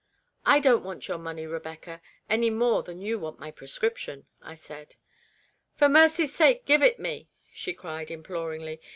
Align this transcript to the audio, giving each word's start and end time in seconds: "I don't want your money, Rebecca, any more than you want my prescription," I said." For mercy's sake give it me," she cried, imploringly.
"I 0.47 0.59
don't 0.59 0.83
want 0.83 1.07
your 1.07 1.19
money, 1.19 1.45
Rebecca, 1.45 2.01
any 2.27 2.49
more 2.49 2.81
than 2.81 3.01
you 3.01 3.19
want 3.19 3.37
my 3.39 3.51
prescription," 3.51 4.25
I 4.41 4.55
said." 4.55 4.95
For 5.77 5.87
mercy's 5.87 6.33
sake 6.33 6.65
give 6.65 6.81
it 6.81 6.99
me," 6.99 7.29
she 7.53 7.75
cried, 7.75 8.09
imploringly. 8.09 8.81